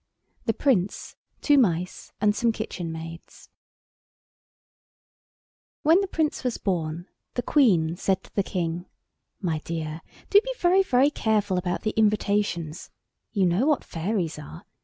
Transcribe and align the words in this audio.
THE 0.47 0.55
PRINCE, 0.55 1.15
TWO 1.41 1.59
MICE, 1.59 2.11
AND 2.19 2.35
SOME 2.35 2.51
KITCHEN 2.51 2.91
MAIDS 2.91 3.49
WHEN 5.83 6.01
the 6.01 6.07
Prince 6.07 6.43
was 6.43 6.57
born 6.57 7.05
the 7.35 7.43
Queen 7.43 7.95
said 7.97 8.23
to 8.23 8.33
the 8.33 8.41
King, 8.41 8.87
"My 9.41 9.59
dear, 9.59 10.01
do 10.31 10.41
be 10.41 10.53
very, 10.57 10.81
very 10.81 11.11
careful 11.11 11.59
about 11.59 11.83
the 11.83 11.91
invitations. 11.95 12.89
You 13.31 13.45
know 13.45 13.67
what 13.67 13.83
fairies 13.83 14.39
are. 14.39 14.65